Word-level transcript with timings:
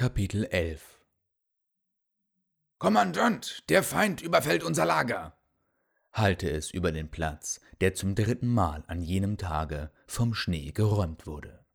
Kapitel 0.00 0.46
11 0.46 0.98
Kommandant, 2.78 3.64
der 3.68 3.82
Feind 3.82 4.22
überfällt 4.22 4.64
unser 4.64 4.86
Lager, 4.86 5.36
hallte 6.14 6.50
es 6.50 6.70
über 6.70 6.90
den 6.90 7.10
Platz, 7.10 7.60
der 7.82 7.92
zum 7.92 8.14
dritten 8.14 8.48
Mal 8.48 8.82
an 8.86 9.02
jenem 9.02 9.36
Tage 9.36 9.90
vom 10.06 10.32
Schnee 10.32 10.72
geräumt 10.72 11.26
wurde. 11.26 11.66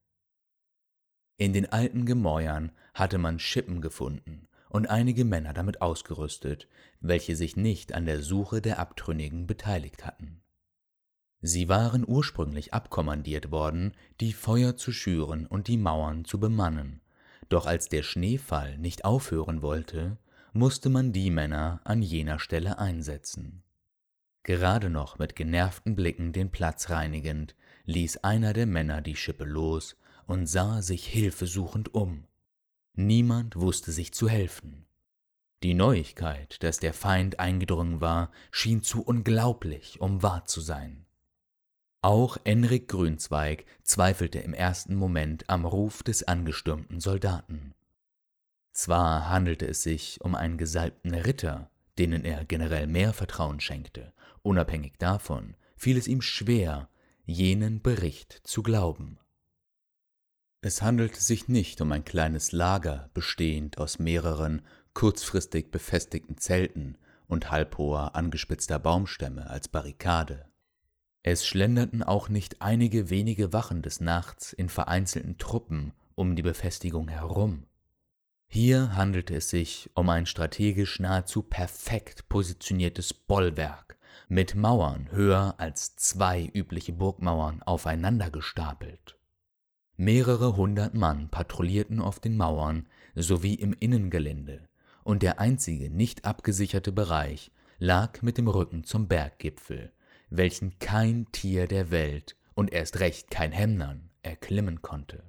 In 1.38 1.54
den 1.54 1.72
alten 1.72 2.08
Gemäuern 2.08 2.72
hatte 2.96 3.20
man 3.20 3.38
Schippen 3.38 3.80
gefunden 3.80 4.48
und 4.70 4.90
einige 4.90 5.24
Männer 5.24 5.54
damit 5.54 5.84
ausgerüstet, 5.84 6.68
welche 7.02 7.36
sich 7.36 7.56
nicht 7.56 7.94
an 7.94 8.08
der 8.08 8.24
Suche 8.24 8.60
der 8.60 8.80
Abtrünnigen 8.80 9.46
beteiligt 9.46 10.04
hatten. 10.04 10.42
Sie 11.42 11.70
waren 11.70 12.04
ursprünglich 12.04 12.74
abkommandiert 12.74 13.52
worden, 13.52 13.96
die 14.20 14.34
Feuer 14.34 14.78
zu 14.78 14.92
schüren 14.92 15.46
und 15.46 15.68
die 15.68 15.78
Mauern 15.78 16.26
zu 16.26 16.40
bemannen, 16.40 17.02
doch 17.50 17.66
als 17.66 17.90
der 17.90 18.04
Schneefall 18.04 18.78
nicht 18.78 19.06
aufhören 19.06 19.62
wollte, 19.62 20.18
musste 20.54 20.90
man 20.90 21.12
die 21.12 21.32
Männer 21.32 21.82
an 21.84 22.02
jener 22.02 22.40
Stelle 22.40 22.80
einsetzen. 22.80 23.64
Gerade 24.44 24.90
noch 24.90 25.18
mit 25.18 25.36
genervten 25.36 25.96
Blicken 25.96 26.32
den 26.32 26.52
Platz 26.52 26.90
reinigend, 26.90 27.56
ließ 27.86 28.18
einer 28.18 28.54
der 28.54 28.66
Männer 28.68 29.02
die 29.02 29.16
Schippe 29.16 29.44
los 29.44 29.98
und 30.28 30.48
sah 30.48 30.82
sich 30.82 31.06
hilfesuchend 31.06 31.94
um. 31.94 32.26
Niemand 32.94 33.56
wusste 33.56 33.92
sich 33.92 34.14
zu 34.14 34.30
helfen. 34.30 34.86
Die 35.64 35.74
Neuigkeit, 35.74 36.62
dass 36.64 36.78
der 36.78 36.94
Feind 36.94 37.40
eingedrungen 37.40 38.02
war, 38.02 38.32
schien 38.52 38.84
zu 38.84 39.02
unglaublich, 39.04 40.00
um 40.00 40.22
wahr 40.22 40.46
zu 40.46 40.62
sein. 40.62 41.06
Auch 42.06 42.38
Enrik 42.44 42.90
Grünzweig 42.90 43.66
zweifelte 43.82 44.38
im 44.38 44.54
ersten 44.54 44.94
Moment 44.94 45.50
am 45.50 45.66
Ruf 45.66 46.04
des 46.04 46.22
angestürmten 46.22 47.00
Soldaten. 47.00 47.74
Zwar 48.74 49.28
handelte 49.28 49.66
es 49.68 49.82
sich 49.82 50.22
um 50.22 50.36
einen 50.36 50.60
gesalbten 50.60 51.16
Ritter, 51.16 51.72
denen 51.98 52.24
er 52.24 52.46
generell 52.46 52.86
mehr 52.86 53.12
Vertrauen 53.12 53.60
schenkte, 53.60 54.14
unabhängig 54.44 55.00
davon 55.00 55.56
fiel 55.78 55.98
es 55.98 56.08
ihm 56.08 56.22
schwer, 56.22 56.90
jenen 57.26 57.82
Bericht 57.82 58.40
zu 58.44 58.62
glauben. 58.62 59.18
Es 60.62 60.84
handelte 60.84 61.20
sich 61.20 61.48
nicht 61.48 61.82
um 61.82 61.92
ein 61.92 62.06
kleines 62.06 62.52
Lager 62.52 63.10
bestehend 63.16 63.80
aus 63.80 63.98
mehreren 63.98 64.62
kurzfristig 64.94 65.72
befestigten 65.72 66.38
Zelten 66.38 67.00
und 67.26 67.50
halbhoher 67.50 68.16
angespitzter 68.16 68.78
Baumstämme 68.78 69.50
als 69.50 69.68
Barrikade. 69.70 70.46
Es 71.28 71.44
schlenderten 71.44 72.04
auch 72.04 72.30
nicht 72.30 72.62
einige 72.62 73.10
wenige 73.10 73.52
Wachen 73.52 73.82
des 73.82 74.00
Nachts 74.00 74.54
in 74.54 74.70
vereinzelten 74.70 75.40
Truppen 75.40 75.92
um 76.14 76.36
die 76.36 76.44
Befestigung 76.44 77.08
herum. 77.08 77.66
Hier 78.48 78.96
handelte 78.96 79.36
es 79.38 79.50
sich 79.50 79.90
um 79.96 80.08
ein 80.10 80.28
strategisch 80.28 81.00
nahezu 81.00 81.42
perfekt 81.42 82.30
positioniertes 82.30 83.16
Bollwerk 83.16 83.98
mit 84.28 84.54
Mauern 84.54 85.10
höher 85.10 85.56
als 85.58 85.96
zwei 85.96 86.48
übliche 86.54 86.94
Burgmauern 86.94 87.64
aufeinander 87.64 88.30
gestapelt. 88.30 89.18
Mehrere 89.98 90.56
hundert 90.56 90.94
Mann 90.94 91.30
patrouillierten 91.30 92.02
auf 92.02 92.20
den 92.20 92.38
Mauern 92.38 92.88
sowie 93.16 93.56
im 93.56 93.74
Innengelände, 93.74 94.70
und 95.04 95.24
der 95.24 95.40
einzige 95.40 95.90
nicht 95.90 96.24
abgesicherte 96.24 96.92
Bereich 96.92 97.50
lag 97.80 98.22
mit 98.22 98.38
dem 98.38 98.48
Rücken 98.48 98.84
zum 98.84 99.08
Berggipfel, 99.08 99.92
welchen 100.38 100.80
kein 100.80 101.32
Tier 101.32 101.68
der 101.68 101.92
Welt 101.92 102.36
und 102.54 102.72
erst 102.72 103.00
recht 103.00 103.30
kein 103.30 103.52
Hemnern 103.52 104.10
erklimmen 104.22 104.82
konnte. 104.82 105.24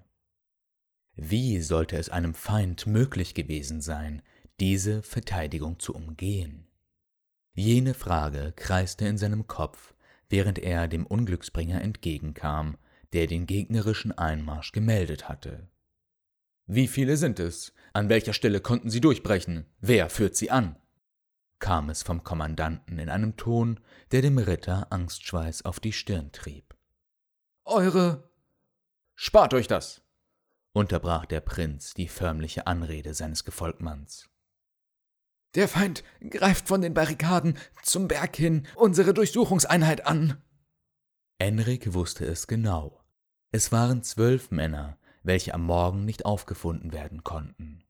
Wie 1.15 1.61
sollte 1.61 1.97
es 1.97 2.11
einem 2.11 2.35
Feind 2.35 2.87
möglich 2.87 3.34
gewesen 3.34 3.81
sein, 3.81 4.23
diese 4.61 5.03
Verteidigung 5.03 5.79
zu 5.79 5.95
umgehen? 5.95 6.67
Jene 7.55 7.95
Frage 7.95 8.53
kreiste 8.55 9.06
in 9.06 9.17
seinem 9.17 9.47
Kopf, 9.47 9.94
während 10.28 10.59
er 10.59 10.89
dem 10.89 11.06
Unglücksbringer 11.06 11.81
entgegenkam, 11.81 12.77
der 13.12 13.27
den 13.27 13.47
gegnerischen 13.47 14.12
Einmarsch 14.12 14.73
gemeldet 14.73 15.28
hatte. 15.28 15.69
Wie 16.67 16.88
viele 16.88 17.17
sind 17.17 17.38
es? 17.38 17.73
An 17.93 18.09
welcher 18.09 18.33
Stelle 18.33 18.61
konnten 18.61 18.91
sie 18.91 19.00
durchbrechen? 19.00 19.67
Wer 19.81 20.11
führt 20.11 20.37
sie 20.37 20.50
an? 20.50 20.77
Kam 21.59 21.91
es 21.91 22.03
vom 22.03 22.22
Kommandanten 22.22 22.99
in 22.99 23.09
einem 23.09 23.37
Ton, 23.37 23.81
der 24.12 24.22
dem 24.22 24.39
Ritter 24.39 24.87
Angstschweiß 24.91 25.65
auf 25.65 25.81
die 25.81 25.93
Stirn 25.93 26.33
trieb. 26.33 26.77
Eure. 27.65 28.31
Spart 29.15 29.55
euch 29.55 29.67
das! 29.67 30.03
unterbrach 30.77 31.25
der 31.25 31.41
Prinz 31.41 31.94
die 31.94 32.06
förmliche 32.06 32.67
Anrede 32.67 33.15
seines 33.15 33.44
Gefolgmanns. 33.44 34.28
Der 35.55 35.69
Feind 35.69 36.05
greift 36.28 36.69
von 36.69 36.83
den 36.83 36.93
Barrikaden 36.93 37.56
zum 37.83 38.09
Berg 38.09 38.37
hin 38.37 38.67
unsere 38.75 39.15
Durchsuchungseinheit 39.15 40.06
an. 40.06 40.43
Enrik 41.38 41.94
wusste 41.94 42.27
es 42.27 42.47
genau. 42.47 43.03
Es 43.53 43.73
waren 43.73 44.03
zwölf 44.03 44.50
Männer, 44.50 44.99
welche 45.23 45.55
am 45.55 45.65
Morgen 45.65 46.05
nicht 46.05 46.27
aufgefunden 46.27 46.93
werden 46.93 47.25
konnten. 47.25 47.86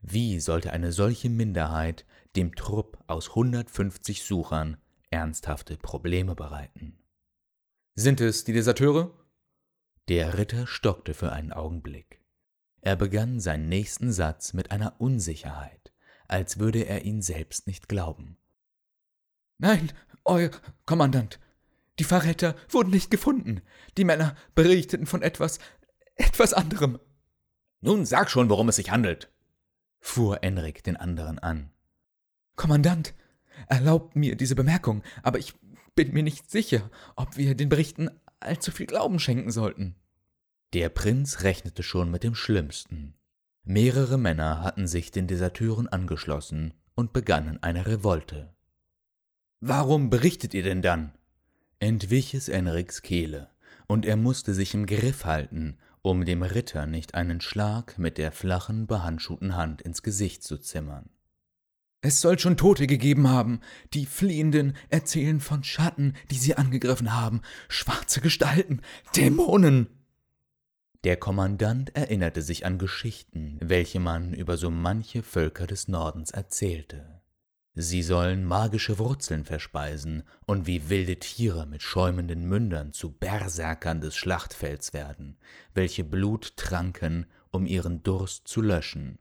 Wie 0.00 0.40
sollte 0.40 0.72
eine 0.72 0.92
solche 0.92 1.28
Minderheit 1.28 2.04
dem 2.36 2.54
Trupp 2.54 3.02
aus 3.06 3.30
150 3.30 4.22
Suchern 4.22 4.76
ernsthafte 5.10 5.76
Probleme 5.76 6.34
bereiten? 6.34 6.98
Sind 7.94 8.20
es 8.20 8.44
die 8.44 8.52
Deserteure? 8.52 9.12
Der 10.08 10.38
Ritter 10.38 10.66
stockte 10.66 11.14
für 11.14 11.32
einen 11.32 11.52
Augenblick. 11.52 12.20
Er 12.80 12.94
begann 12.94 13.40
seinen 13.40 13.68
nächsten 13.68 14.12
Satz 14.12 14.52
mit 14.52 14.70
einer 14.70 15.00
Unsicherheit, 15.00 15.92
als 16.28 16.58
würde 16.58 16.86
er 16.86 17.04
ihn 17.04 17.22
selbst 17.22 17.66
nicht 17.66 17.88
glauben. 17.88 18.36
Nein, 19.58 19.92
euer 20.24 20.50
Kommandant, 20.84 21.40
die 21.98 22.04
Verräter 22.04 22.54
wurden 22.68 22.90
nicht 22.90 23.10
gefunden. 23.10 23.62
Die 23.96 24.04
Männer 24.04 24.36
berichteten 24.54 25.06
von 25.06 25.22
etwas, 25.22 25.58
etwas 26.14 26.52
anderem. 26.52 27.00
Nun 27.80 28.04
sag 28.04 28.30
schon, 28.30 28.50
worum 28.50 28.68
es 28.68 28.76
sich 28.76 28.90
handelt, 28.90 29.32
fuhr 30.06 30.42
Enrik 30.42 30.82
den 30.84 30.96
anderen 30.96 31.38
an. 31.38 31.70
Kommandant, 32.54 33.14
erlaubt 33.68 34.16
mir 34.16 34.36
diese 34.36 34.54
Bemerkung, 34.54 35.02
aber 35.22 35.38
ich 35.38 35.54
bin 35.94 36.12
mir 36.12 36.22
nicht 36.22 36.50
sicher, 36.50 36.90
ob 37.16 37.36
wir 37.36 37.54
den 37.54 37.68
Berichten 37.68 38.10
allzu 38.40 38.70
viel 38.70 38.86
Glauben 38.86 39.18
schenken 39.18 39.50
sollten. 39.50 39.96
Der 40.72 40.88
Prinz 40.88 41.42
rechnete 41.42 41.82
schon 41.82 42.10
mit 42.10 42.22
dem 42.22 42.34
Schlimmsten. 42.34 43.14
Mehrere 43.64 44.18
Männer 44.18 44.62
hatten 44.62 44.86
sich 44.86 45.10
den 45.10 45.26
Deserteuren 45.26 45.88
angeschlossen 45.88 46.74
und 46.94 47.12
begannen 47.12 47.62
eine 47.62 47.86
Revolte. 47.86 48.54
Warum 49.60 50.10
berichtet 50.10 50.54
ihr 50.54 50.62
denn 50.62 50.82
dann? 50.82 51.12
entwich 51.78 52.32
es 52.32 52.48
Enriks 52.48 53.02
Kehle, 53.02 53.50
und 53.86 54.06
er 54.06 54.16
musste 54.16 54.54
sich 54.54 54.72
im 54.72 54.86
Griff 54.86 55.26
halten, 55.26 55.76
um 56.06 56.24
dem 56.24 56.42
Ritter 56.42 56.86
nicht 56.86 57.14
einen 57.14 57.40
Schlag 57.40 57.98
mit 57.98 58.16
der 58.16 58.30
flachen, 58.32 58.86
behandschuhten 58.86 59.56
Hand 59.56 59.82
ins 59.82 60.02
Gesicht 60.02 60.44
zu 60.44 60.58
zimmern. 60.58 61.10
Es 62.00 62.20
soll 62.20 62.38
schon 62.38 62.56
Tote 62.56 62.86
gegeben 62.86 63.28
haben. 63.28 63.60
Die 63.92 64.06
Fliehenden 64.06 64.76
erzählen 64.88 65.40
von 65.40 65.64
Schatten, 65.64 66.14
die 66.30 66.36
sie 66.36 66.54
angegriffen 66.54 67.14
haben, 67.14 67.40
schwarze 67.68 68.20
Gestalten, 68.20 68.82
Dämonen. 69.16 69.88
Der 71.02 71.16
Kommandant 71.16 71.96
erinnerte 71.96 72.42
sich 72.42 72.64
an 72.64 72.78
Geschichten, 72.78 73.58
welche 73.60 73.98
man 73.98 74.32
über 74.32 74.56
so 74.56 74.70
manche 74.70 75.24
Völker 75.24 75.66
des 75.66 75.88
Nordens 75.88 76.30
erzählte. 76.30 77.15
Sie 77.76 78.02
sollen 78.02 78.44
magische 78.44 78.98
Wurzeln 78.98 79.44
verspeisen 79.44 80.24
und 80.46 80.66
wie 80.66 80.88
wilde 80.88 81.18
Tiere 81.18 81.66
mit 81.66 81.82
schäumenden 81.82 82.48
Mündern 82.48 82.92
zu 82.92 83.12
Berserkern 83.12 84.00
des 84.00 84.16
Schlachtfelds 84.16 84.92
werden, 84.92 85.36
welche 85.74 86.02
Blut 86.02 86.56
tranken, 86.56 87.26
um 87.50 87.66
ihren 87.66 88.02
Durst 88.02 88.48
zu 88.48 88.60
löschen 88.60 89.18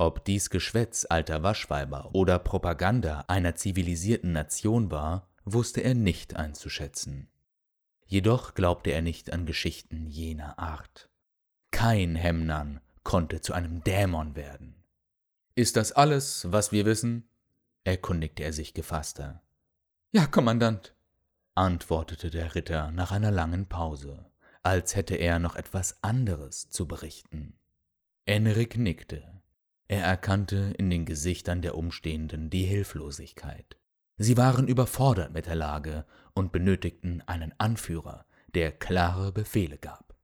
ob 0.00 0.24
dies 0.24 0.48
Geschwätz 0.48 1.06
alter 1.10 1.42
Waschweiber 1.42 2.14
oder 2.14 2.38
Propaganda 2.38 3.26
einer 3.28 3.54
zivilisierten 3.54 4.32
Nation 4.32 4.90
war, 4.90 5.28
wusste 5.44 5.82
er 5.82 5.92
nicht 5.92 6.36
einzuschätzen. 6.36 7.28
Jedoch 8.06 8.54
glaubte 8.54 8.92
er 8.92 9.02
nicht 9.02 9.30
an 9.30 9.44
Geschichten 9.44 10.06
jener 10.06 10.58
Art. 10.58 11.10
Kein 11.70 12.16
Hemnan 12.16 12.80
konnte 13.02 13.42
zu 13.42 13.52
einem 13.52 13.84
Dämon 13.84 14.36
werden. 14.36 14.82
Ist 15.54 15.76
das 15.76 15.92
alles, 15.92 16.50
was 16.50 16.72
wir 16.72 16.86
wissen? 16.86 17.28
Erkundigte 17.84 18.42
er 18.42 18.52
sich 18.52 18.74
gefasster. 18.74 19.42
Ja, 20.12 20.26
Kommandant, 20.26 20.94
antwortete 21.54 22.30
der 22.30 22.54
Ritter 22.54 22.90
nach 22.90 23.12
einer 23.12 23.30
langen 23.30 23.66
Pause, 23.66 24.26
als 24.62 24.96
hätte 24.96 25.16
er 25.16 25.38
noch 25.38 25.56
etwas 25.56 26.02
anderes 26.02 26.68
zu 26.70 26.86
berichten. 26.86 27.54
Enrik 28.26 28.76
nickte. 28.76 29.40
Er 29.88 30.04
erkannte 30.04 30.74
in 30.78 30.90
den 30.90 31.04
Gesichtern 31.04 31.62
der 31.62 31.74
Umstehenden 31.74 32.50
die 32.50 32.64
Hilflosigkeit. 32.64 33.76
Sie 34.18 34.36
waren 34.36 34.68
überfordert 34.68 35.32
mit 35.32 35.46
der 35.46 35.54
Lage 35.54 36.04
und 36.34 36.52
benötigten 36.52 37.22
einen 37.26 37.54
Anführer, 37.58 38.26
der 38.54 38.70
klare 38.70 39.32
Befehle 39.32 39.78
gab. 39.78 40.14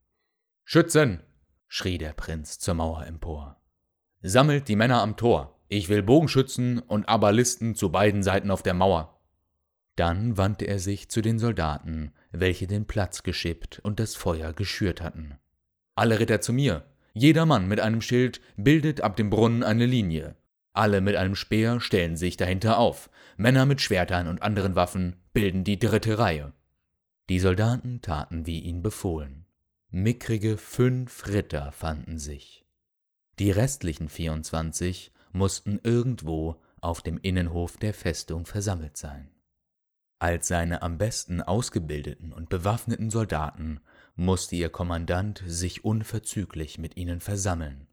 Schützen! 0.65 1.23
schrie 1.69 1.99
der 1.99 2.13
Prinz 2.13 2.59
zur 2.59 2.75
Mauer 2.75 3.07
empor. 3.07 3.61
Sammelt 4.23 4.69
die 4.69 4.77
Männer 4.77 5.03
am 5.03 5.17
Tor. 5.17 5.56
Ich 5.69 5.89
will 5.89 6.03
Bogenschützen 6.03 6.79
und 6.79 7.09
Abalisten 7.09 7.75
zu 7.75 7.91
beiden 7.91 8.23
Seiten 8.23 8.51
auf 8.51 8.63
der 8.63 8.75
Mauer. 8.75 9.21
Dann 9.97 10.37
wandte 10.37 10.67
er 10.67 10.79
sich 10.79 11.09
zu 11.09 11.23
den 11.23 11.39
Soldaten, 11.39 12.13
welche 12.31 12.67
den 12.67 12.87
Platz 12.87 13.23
geschippt 13.23 13.81
und 13.81 13.99
das 13.99 14.15
Feuer 14.15 14.53
geschürt 14.53 15.01
hatten. 15.03 15.39
Alle 15.95 16.21
Ritter 16.21 16.41
zu 16.41 16.53
mir. 16.53 16.85
Jeder 17.15 17.47
Mann 17.47 17.67
mit 17.67 17.81
einem 17.81 18.03
Schild 18.03 18.41
bildet 18.57 19.01
ab 19.01 19.17
dem 19.17 19.31
Brunnen 19.31 19.63
eine 19.63 19.87
Linie. 19.87 20.37
Alle 20.75 21.01
mit 21.01 21.17
einem 21.17 21.35
Speer 21.35 21.81
stellen 21.81 22.19
sich 22.19 22.37
dahinter 22.37 22.79
auf. 22.79 23.09
Männer 23.39 23.65
mit 23.65 23.81
Schwertern 23.81 24.29
und 24.29 24.43
anderen 24.43 24.75
Waffen 24.75 25.17
bilden 25.33 25.65
die 25.65 25.79
dritte 25.79 26.19
Reihe. 26.19 26.53
Die 27.31 27.39
Soldaten 27.39 28.03
taten 28.03 28.47
wie 28.47 28.61
ihnen 28.61 28.83
befohlen. 28.83 29.47
Mickrige 29.91 30.59
fünf 30.59 31.27
Ritter 31.27 31.73
fanden 31.73 32.19
sich. 32.19 32.67
Die 33.39 33.51
restlichen 33.51 34.11
24 34.11 35.13
mussten 35.37 35.79
irgendwo 35.83 36.57
auf 36.81 37.03
dem 37.03 37.19
Innenhof 37.19 37.77
der 37.77 37.95
Festung 37.95 38.47
versammelt 38.47 38.97
sein. 38.97 39.31
Als 40.19 40.49
seine 40.49 40.83
am 40.83 40.99
besten 40.99 41.43
ausgebildeten 41.43 42.33
und 42.33 42.49
bewaffneten 42.49 43.11
Soldaten 43.11 43.81
musste 44.15 44.57
ihr 44.57 44.71
Kommandant 44.71 45.43
sich 45.47 45.85
unverzüglich 45.85 46.79
mit 46.79 46.97
ihnen 46.97 47.21
versammeln. 47.21 47.87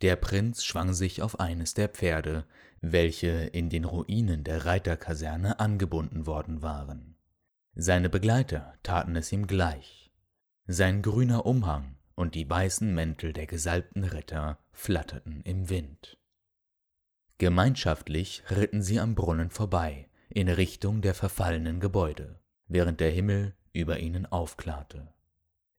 Der 0.00 0.16
Prinz 0.16 0.64
schwang 0.64 0.94
sich 0.94 1.22
auf 1.22 1.40
eines 1.40 1.74
der 1.74 1.88
Pferde, 1.88 2.46
welche 2.80 3.28
in 3.28 3.68
den 3.68 3.84
Ruinen 3.84 4.44
der 4.44 4.64
Reiterkaserne 4.64 5.58
angebunden 5.58 6.26
worden 6.26 6.62
waren. 6.62 7.16
Seine 7.74 8.08
Begleiter 8.08 8.74
taten 8.82 9.16
es 9.16 9.32
ihm 9.32 9.46
gleich. 9.46 10.10
Sein 10.66 11.02
grüner 11.02 11.46
Umhang 11.46 11.96
und 12.14 12.34
die 12.34 12.48
weißen 12.48 12.94
Mäntel 12.94 13.32
der 13.32 13.46
gesalbten 13.46 14.04
Ritter 14.04 14.58
flatterten 14.72 15.42
im 15.42 15.68
Wind. 15.68 16.19
Gemeinschaftlich 17.40 18.42
ritten 18.50 18.82
sie 18.82 19.00
am 19.00 19.14
Brunnen 19.14 19.48
vorbei, 19.48 20.10
in 20.28 20.50
Richtung 20.50 21.00
der 21.00 21.14
verfallenen 21.14 21.80
Gebäude, 21.80 22.38
während 22.68 23.00
der 23.00 23.10
Himmel 23.10 23.54
über 23.72 23.98
ihnen 23.98 24.26
aufklarte. 24.26 25.08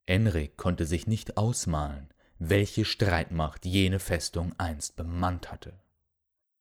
Enrik 0.07 0.57
konnte 0.57 0.87
sich 0.87 1.05
nicht 1.05 1.37
ausmalen, 1.37 2.09
welche 2.39 2.83
Streitmacht 2.83 3.67
jene 3.67 3.99
Festung 3.99 4.55
einst 4.57 4.95
bemannt 4.95 5.51
hatte. 5.51 5.79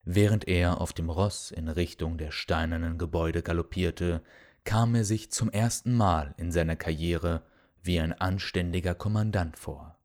Während 0.02 0.46
er 0.46 0.82
auf 0.82 0.92
dem 0.92 1.08
Ross 1.08 1.50
in 1.50 1.70
Richtung 1.70 2.18
der 2.18 2.30
steinernen 2.30 2.98
Gebäude 2.98 3.40
galoppierte, 3.40 4.22
kam 4.64 4.94
er 4.94 5.04
sich 5.04 5.32
zum 5.32 5.48
ersten 5.48 5.94
Mal 5.94 6.34
in 6.36 6.52
seiner 6.52 6.76
Karriere 6.76 7.42
wie 7.82 7.98
ein 7.98 8.12
anständiger 8.12 8.94
Kommandant 8.94 9.56
vor. 9.56 9.96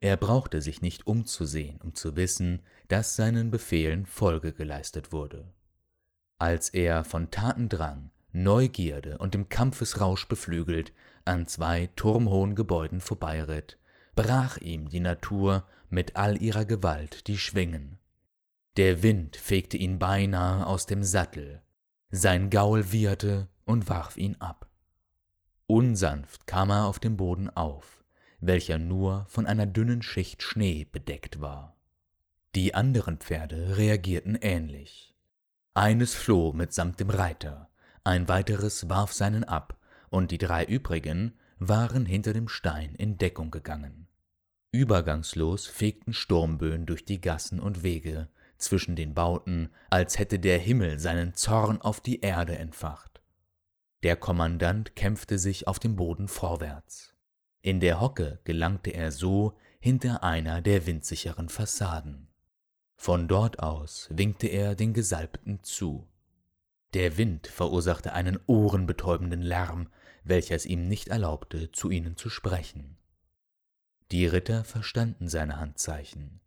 Er 0.00 0.16
brauchte 0.16 0.60
sich 0.60 0.82
nicht 0.82 1.06
umzusehen, 1.06 1.80
um 1.80 1.94
zu 1.94 2.16
wissen, 2.16 2.62
dass 2.88 3.16
seinen 3.16 3.50
Befehlen 3.50 4.06
Folge 4.06 4.52
geleistet 4.52 5.12
wurde. 5.12 5.52
Als 6.38 6.68
er 6.70 7.04
von 7.04 7.30
Tatendrang, 7.30 8.10
Neugierde 8.32 9.18
und 9.18 9.34
dem 9.34 9.48
Kampfesrausch 9.48 10.28
beflügelt 10.28 10.92
an 11.24 11.46
zwei 11.46 11.88
turmhohen 11.96 12.54
Gebäuden 12.54 13.00
vorbeiritt, 13.00 13.78
brach 14.14 14.58
ihm 14.58 14.88
die 14.88 15.00
Natur 15.00 15.66
mit 15.88 16.16
all 16.16 16.40
ihrer 16.42 16.64
Gewalt 16.64 17.26
die 17.28 17.38
Schwingen. 17.38 17.98
Der 18.76 19.02
Wind 19.02 19.36
fegte 19.36 19.78
ihn 19.78 19.98
beinahe 19.98 20.66
aus 20.66 20.84
dem 20.86 21.02
Sattel, 21.02 21.62
sein 22.10 22.50
Gaul 22.50 22.92
wieherte 22.92 23.48
und 23.64 23.88
warf 23.88 24.16
ihn 24.16 24.36
ab. 24.38 24.68
Unsanft 25.66 26.46
kam 26.46 26.70
er 26.70 26.84
auf 26.84 26.98
dem 26.98 27.16
Boden 27.16 27.48
auf, 27.50 28.04
welcher 28.40 28.78
nur 28.78 29.24
von 29.28 29.46
einer 29.46 29.66
dünnen 29.66 30.02
Schicht 30.02 30.42
Schnee 30.42 30.84
bedeckt 30.84 31.40
war. 31.40 31.75
Die 32.56 32.74
anderen 32.74 33.18
Pferde 33.18 33.76
reagierten 33.76 34.34
ähnlich. 34.40 35.14
Eines 35.74 36.14
floh 36.14 36.54
mitsamt 36.54 36.98
dem 36.98 37.10
Reiter, 37.10 37.68
ein 38.02 38.28
weiteres 38.28 38.88
warf 38.88 39.12
seinen 39.12 39.44
ab, 39.44 39.76
und 40.08 40.30
die 40.30 40.38
drei 40.38 40.64
übrigen 40.64 41.34
waren 41.58 42.06
hinter 42.06 42.32
dem 42.32 42.48
Stein 42.48 42.94
in 42.94 43.18
Deckung 43.18 43.50
gegangen. 43.50 44.08
Übergangslos 44.72 45.66
fegten 45.66 46.14
Sturmböen 46.14 46.86
durch 46.86 47.04
die 47.04 47.20
Gassen 47.20 47.60
und 47.60 47.82
Wege 47.82 48.30
zwischen 48.56 48.96
den 48.96 49.12
Bauten, 49.12 49.68
als 49.90 50.18
hätte 50.18 50.38
der 50.38 50.58
Himmel 50.58 50.98
seinen 50.98 51.34
Zorn 51.34 51.82
auf 51.82 52.00
die 52.00 52.20
Erde 52.20 52.56
entfacht. 52.56 53.20
Der 54.02 54.16
Kommandant 54.16 54.96
kämpfte 54.96 55.38
sich 55.38 55.68
auf 55.68 55.78
dem 55.78 55.94
Boden 55.94 56.26
vorwärts. 56.26 57.14
In 57.60 57.80
der 57.80 58.00
Hocke 58.00 58.40
gelangte 58.44 58.92
er 58.92 59.12
so 59.12 59.58
hinter 59.78 60.22
einer 60.22 60.62
der 60.62 60.86
windsicheren 60.86 61.50
Fassaden. 61.50 62.28
Von 62.96 63.28
dort 63.28 63.60
aus 63.60 64.08
winkte 64.10 64.48
er 64.48 64.74
den 64.74 64.92
Gesalbten 64.92 65.62
zu. 65.62 66.08
Der 66.94 67.18
Wind 67.18 67.46
verursachte 67.46 68.14
einen 68.14 68.38
ohrenbetäubenden 68.46 69.42
Lärm, 69.42 69.88
welcher 70.24 70.56
es 70.56 70.66
ihm 70.66 70.88
nicht 70.88 71.08
erlaubte, 71.08 71.70
zu 71.70 71.90
ihnen 71.90 72.16
zu 72.16 72.30
sprechen. 72.30 72.96
Die 74.12 74.26
Ritter 74.26 74.64
verstanden 74.64 75.28
seine 75.28 75.58
Handzeichen. 75.58 76.40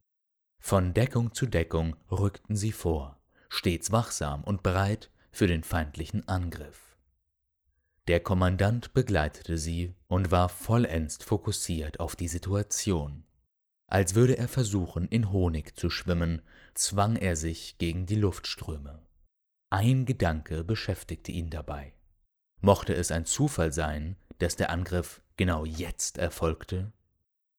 Von 0.60 0.94
Deckung 0.94 1.34
zu 1.34 1.46
Deckung 1.46 1.96
rückten 2.12 2.56
sie 2.56 2.72
vor, 2.72 3.20
stets 3.48 3.92
wachsam 3.92 4.44
und 4.44 4.64
bereit 4.64 5.10
für 5.32 5.48
den 5.48 5.64
feindlichen 5.64 6.28
Angriff. 6.28 6.98
Der 8.08 8.20
Kommandant 8.20 8.94
begleitete 8.94 9.58
sie 9.58 9.94
und 10.08 10.32
war 10.32 10.50
vollends 10.50 11.18
fokussiert 11.24 12.00
auf 12.00 12.16
die 12.16 12.28
Situation. 12.28 13.24
Als 13.90 14.14
würde 14.14 14.38
er 14.38 14.48
versuchen, 14.48 15.08
in 15.08 15.32
Honig 15.32 15.76
zu 15.76 15.90
schwimmen, 15.90 16.44
zwang 16.76 17.16
er 17.16 17.36
sich 17.36 17.80
gegen 17.80 18.06
die 18.06 18.16
Luftströme. 18.16 19.02
Ein 19.72 20.06
Gedanke 20.06 20.64
beschäftigte 20.64 21.32
ihn 21.32 21.50
dabei. 21.50 21.94
Mochte 22.62 22.94
es 22.94 23.12
ein 23.12 23.26
Zufall 23.26 23.74
sein, 23.74 24.16
dass 24.38 24.56
der 24.56 24.70
Angriff 24.70 25.24
genau 25.38 25.66
jetzt 25.66 26.20
erfolgte? 26.20 26.92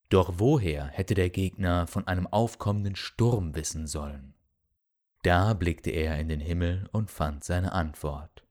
Doch 0.09 0.35
woher 0.37 0.87
hätte 0.87 1.15
der 1.15 1.31
Gegner 1.31 1.88
von 1.88 2.06
einem 2.06 2.29
aufkommenden 2.29 2.94
Sturm 2.94 3.56
wissen 3.56 3.88
sollen? 3.88 4.35
Da 5.23 5.55
blickte 5.55 5.91
er 5.91 6.19
in 6.21 6.29
den 6.29 6.41
Himmel 6.41 6.88
und 6.93 7.11
fand 7.11 7.43
seine 7.43 7.73
Antwort. 7.73 8.44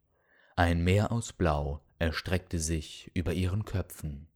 Ein 0.58 0.84
Meer 0.84 1.14
aus 1.14 1.32
Blau 1.32 1.82
erstreckte 1.98 2.60
sich 2.60 3.10
über 3.14 3.34
ihren 3.34 3.64
Köpfen. 3.64 4.28